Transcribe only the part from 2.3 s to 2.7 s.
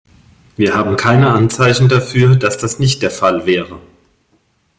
dass